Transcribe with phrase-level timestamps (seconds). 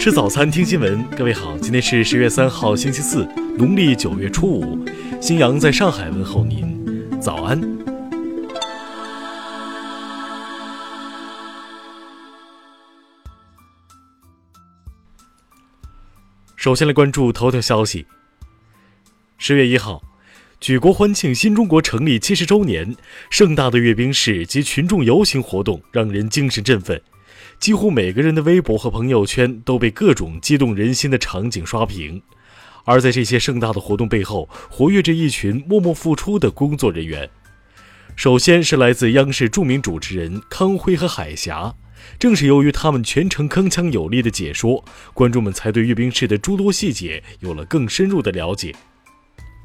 [0.00, 1.06] 吃早餐，听新闻。
[1.10, 3.22] 各位好，今天是十月三号，星期四，
[3.58, 4.82] 农历九月初五。
[5.20, 7.60] 新阳在上海问候您，早安。
[16.56, 18.06] 首先来关注头条消息。
[19.36, 20.02] 十月一号，
[20.58, 22.96] 举国欢庆新中国成立七十周年，
[23.28, 26.98] 盛大的阅兵式及群众游行活动让人精神振奋。
[27.60, 32.22] 几乎每个人的微博和朋友圈都被各种激动人心的场景刷屏，
[32.86, 37.28] 而在这些盛大的活动背后，活跃着一群默默付出的工作人员。
[38.16, 41.74] 首先是来自央视著名主持人康辉和海霞，
[42.18, 48.74] 正是由于他们全程铿锵有力的解说，观众们才对阅兵式的诸多细节有了更深入的了解。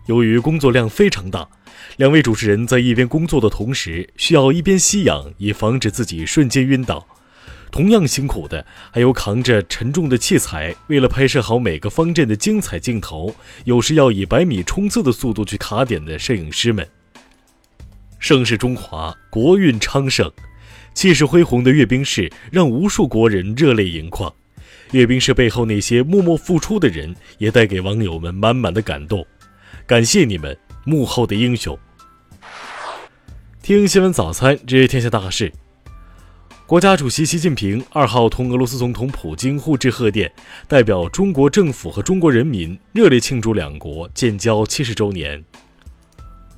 [0.07, 1.47] 由于工作量非常大，
[1.95, 7.07] 两位主持人在一边工作的同时，需要一边吸氧，以防止自己瞬间晕倒。
[7.75, 16.87] 同样辛苦的还有扛着沉重的器材，为了拍摄好每个方阵的精彩镜头，有时要以百米冲刺的速度去卡点的摄影师们。
[18.17, 20.31] 盛世中华，国运昌盛，
[20.93, 24.33] 气势恢宏的阅兵式让无数国人热泪盈眶。
[24.91, 29.27] 阅兵式背后那些默默付出的人，也带给网友们满满的感动。
[29.85, 31.77] 感谢你们，幕后的英雄。
[33.61, 35.51] 听新闻早餐，知天下大事。
[36.67, 40.31] 国家主席习近平二号同俄罗斯总统普京互致贺电，
[40.67, 45.43] 代表中国政府和中国人民热烈庆祝两国建交七十周年。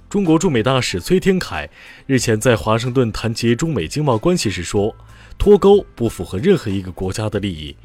[0.09, 1.69] 中国驻美大使崔天凯
[2.05, 4.95] 日前在华盛顿谈及中美经贸关系时说
[5.37, 7.75] ：“脱钩不符合任何一个国家的利益。”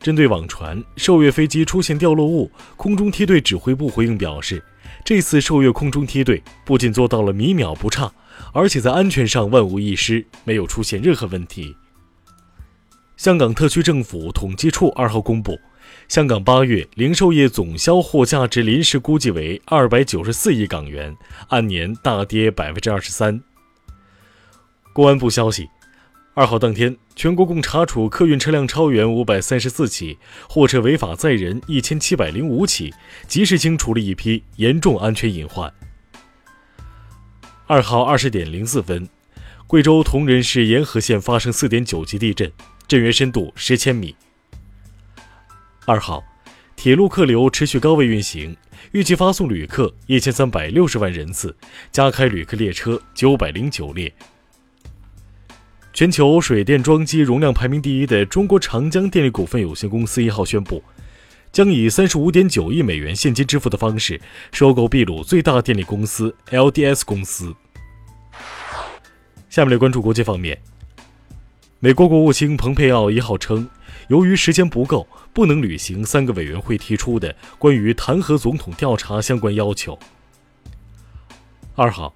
[0.00, 4.64] 针对网传受阅飞机出现掉落物，空中梯队指挥部回应表示，
[5.04, 8.12] 这次受阅空中梯队不仅做到了米秒不差。
[8.52, 11.76] 而且在安全上万无一失，没有出现任何问题。
[13.16, 15.58] 香港特区政府统计处二号公布，
[16.08, 21.14] 香港八月零售业总销货价值临时估计为二百九十四亿港元，
[21.48, 23.40] 按年大跌百分之二十三。
[24.94, 25.68] 公安部消息，
[26.32, 30.16] 二号当天，全国共查处客运车辆超员五百三十四起，
[30.48, 32.94] 货车违法载人一千七百零五起，
[33.26, 35.72] 及时清除了一批严重安全隐患。
[37.66, 39.08] 二号二十点零四分，
[39.66, 42.50] 贵州铜仁市沿河县发生四点九级地震，
[42.86, 44.14] 震源深度十千米。
[45.84, 46.22] 二号，
[46.76, 48.56] 铁路客流持续高位运行，
[48.92, 51.56] 预计发送旅客一千三百六十万人次，
[51.90, 54.14] 加开旅客列车九百零九列。
[55.92, 60.82] 全球水电装机容量排名第一的中国长江电力股份有限公司一号宣布，
[61.52, 64.20] 将以三十五点九亿美元现金支付的方式
[64.52, 67.54] 收购秘鲁最大电力公司 LDS 公司。
[69.50, 70.56] 下面来关注国际方面。
[71.80, 73.68] 美国国务卿蓬佩奥一号称，
[74.08, 79.98] 由于时间不够，不能履行三个委员会提出的关于弹劾总统调查相关要求。
[81.74, 82.14] 二号，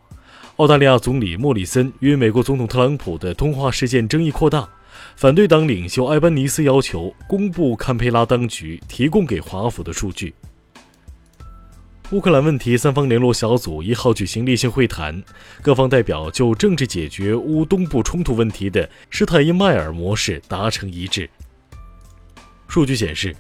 [0.59, 4.69] 澳大利亚总理莫里森与美国总统特朗普的通话事件争议扩大，
[5.17, 10.33] 反对党领袖埃班尼斯要求公布堪培拉当局提供给华府的数据。
[12.13, 15.21] 乌克兰问题三方联络小组一号举行例行会谈，
[15.61, 21.29] 各方代表就政治解决乌东部冲突问题的施泰因迈尔模式达成一致。
[22.69, 23.35] 数据显示，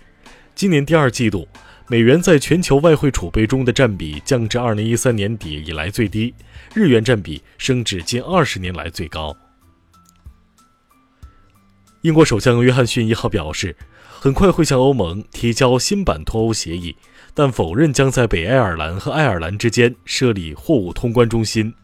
[0.56, 1.46] 今年第二季度，
[1.86, 6.32] 美元在全球外汇储备中的占比降至二零一三年底以来最低，
[6.74, 9.36] 日元占比升至近二十年来最高。
[12.00, 13.76] 英国首相约翰逊一号表示，
[14.08, 16.96] 很快会向欧盟提交新版脱欧协议。
[17.36, 21.74] 但否认将在北爱尔兰和爱尔兰之间设立货物通关中心。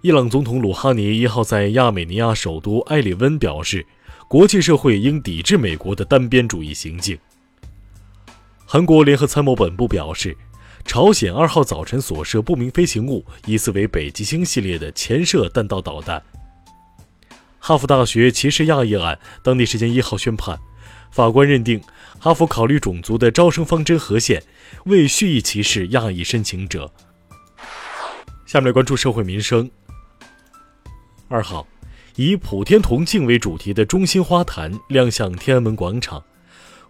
[0.00, 3.84] 伊朗总统鲁哈尼一号在亚美尼亚首都埃里温表示，
[4.28, 7.18] 国际社会应抵制美国的单边主义行径。
[8.72, 10.36] 韩国联合参谋本部表示，
[10.84, 16.22] 朝鲜二号早晨所射不明飞行物疑似为北极星系列的潜射弹道导弹。
[17.58, 20.56] 哈佛大学歧视亚裔案，当地时间一号宣判。
[21.10, 21.82] 法官认定，
[22.20, 24.40] 哈佛考虑种族的招生方针合宪，
[24.84, 26.92] 未蓄意歧视亚裔申请者。
[28.46, 29.68] 下面关注社会民生。
[31.26, 31.66] 二号，
[32.14, 36.22] 以普天同庆为主题的中心花坛亮相天安门广场，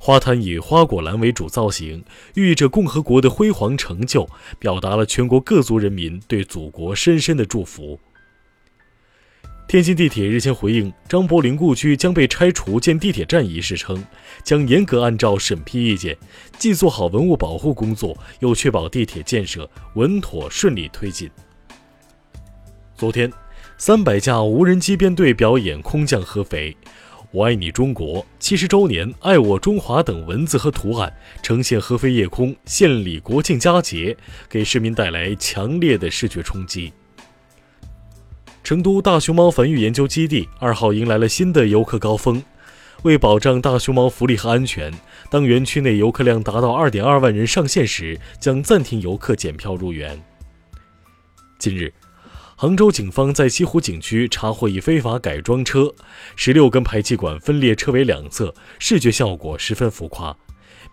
[0.02, 2.02] 花坛以花果篮为主造型，
[2.32, 4.26] 寓意着共和国的辉煌成就，
[4.58, 8.00] 表达了全国各族人民对祖国深深的祝福。
[9.68, 14.02] 天津地铁日前回应张伯苓故居将被拆除建地铁站一事称，
[14.42, 16.16] 将严格按照审批意见，
[16.58, 21.30] 既做好文物保护工作，又确保地铁建设稳妥顺利推进。
[22.96, 23.30] 昨天，
[23.76, 26.74] 三百架无人机编队表演空降合肥，
[27.32, 31.12] 我爱你中国”、七十周年、爱我中华等文字和图案，
[31.42, 34.16] 呈现合肥夜空献礼国庆佳节，
[34.48, 36.92] 给市民带来强烈的视觉冲击。
[38.64, 42.42] 成都大熊猫繁育研究基地二号迎来了新的游客高峰。
[43.02, 44.92] 为保障大熊猫福利和安全，
[45.30, 50.20] 当园区内游客量达到二点二万人上限时，将暂停游客检票入园。
[51.58, 51.92] 近日，
[52.60, 55.90] 杭州警方在西湖景区查获一非法改装车，
[56.36, 60.36] 十六根排气管分列车尾两侧，视觉效果十分浮夸。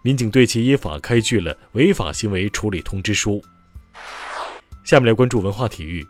[0.02, 3.44] 民警对其依法开具了违法行为处理通知书。
[4.86, 6.08] 下面来关注文化体育。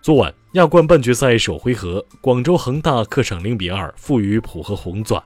[0.00, 5.20] 昨晚亚冠半决赛首回合，广州恒大客场零比二负于浦和红钻。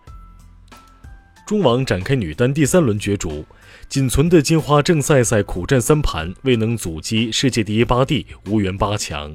[1.49, 3.43] 中网展开女单第三轮角逐，
[3.89, 9.35] 仅存的金花正赛赛苦战三盘，未能阻击世界第一巴蒂，无缘八强。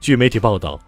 [0.00, 0.80] 据媒体报道，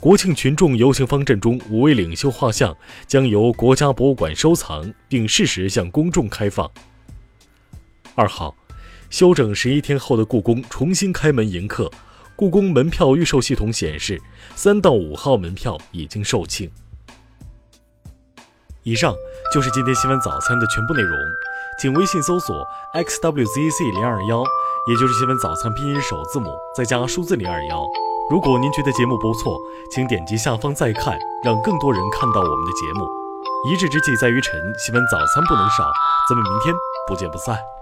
[0.00, 2.76] 国庆群众游行方阵中五位领袖画像
[3.06, 6.68] 将由国家博物馆收藏，并适时向公众开放。
[8.16, 8.52] 二号，
[9.10, 11.88] 休整十一天后的故宫重新开门迎客。
[12.34, 14.20] 故宫门票预售系统显示，
[14.56, 16.68] 三到五号门票已经售罄。
[18.82, 19.16] 以上
[19.56, 21.18] 就是今天新闻早餐的全部内容，
[21.80, 22.54] 请微信搜索
[22.92, 24.44] xwzc 零二幺，
[24.86, 27.82] 也就是新闻早餐拼音首字母再加数字零二幺。
[28.30, 29.58] 如果您觉得节目不错，
[29.90, 33.06] 请点击下方再看，让更多人看到我们的节目。
[33.70, 35.90] 一日之计在于晨，新闻早餐不能少，
[36.28, 36.74] 咱们明天
[37.08, 37.75] 不见不散。